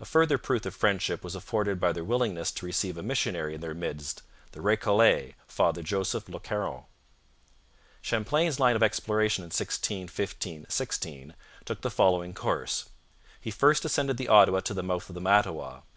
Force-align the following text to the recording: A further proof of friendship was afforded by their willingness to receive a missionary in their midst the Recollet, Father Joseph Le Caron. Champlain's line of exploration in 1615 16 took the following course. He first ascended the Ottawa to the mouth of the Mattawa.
A 0.00 0.04
further 0.04 0.38
proof 0.38 0.66
of 0.66 0.74
friendship 0.74 1.22
was 1.22 1.36
afforded 1.36 1.78
by 1.78 1.92
their 1.92 2.02
willingness 2.02 2.50
to 2.50 2.66
receive 2.66 2.98
a 2.98 3.02
missionary 3.04 3.54
in 3.54 3.60
their 3.60 3.74
midst 3.76 4.22
the 4.50 4.60
Recollet, 4.60 5.36
Father 5.46 5.84
Joseph 5.84 6.28
Le 6.28 6.40
Caron. 6.40 6.82
Champlain's 8.00 8.58
line 8.58 8.74
of 8.74 8.82
exploration 8.82 9.44
in 9.44 9.50
1615 9.54 10.66
16 10.68 11.34
took 11.64 11.82
the 11.82 11.90
following 11.92 12.34
course. 12.34 12.86
He 13.40 13.52
first 13.52 13.84
ascended 13.84 14.16
the 14.16 14.26
Ottawa 14.26 14.58
to 14.62 14.74
the 14.74 14.82
mouth 14.82 15.08
of 15.08 15.14
the 15.14 15.20
Mattawa. 15.20 15.82